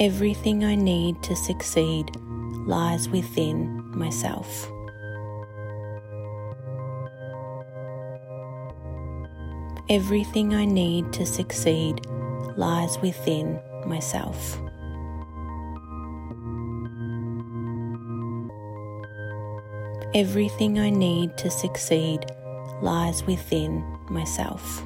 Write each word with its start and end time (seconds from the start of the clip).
Everything 0.00 0.64
I 0.64 0.76
need 0.76 1.22
to 1.24 1.36
succeed 1.36 2.16
lies 2.66 3.10
within 3.10 3.84
myself. 3.94 4.66
Everything 9.90 10.54
I 10.54 10.64
need 10.64 11.12
to 11.12 11.26
succeed 11.26 12.06
lies 12.56 12.98
within 13.02 13.60
myself. 13.84 14.58
Everything 20.14 20.78
I 20.78 20.88
need 20.88 21.36
to 21.36 21.50
succeed 21.50 22.24
lies 22.80 23.22
within 23.26 23.84
myself. 24.08 24.82